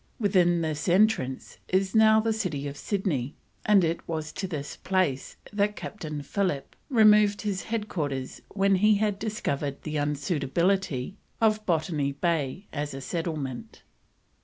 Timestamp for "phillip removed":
6.23-7.41